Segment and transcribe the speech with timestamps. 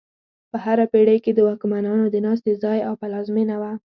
[0.51, 3.71] په هره پېړۍ کې د واکمنانو د ناستې ځای او پلازمینه وه.